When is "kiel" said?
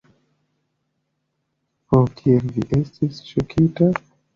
2.17-2.51